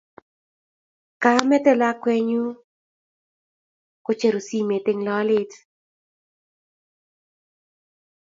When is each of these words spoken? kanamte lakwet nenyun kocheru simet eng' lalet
kanamte 1.21 1.71
lakwet 1.81 2.15
nenyun 2.21 2.49
kocheru 4.05 4.39
simet 4.47 4.85
eng' 4.91 5.05
lalet 5.07 5.51